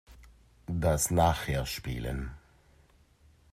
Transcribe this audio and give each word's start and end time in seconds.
Das 0.65 1.11
nachher 1.11 1.67
spielen. 1.67 2.31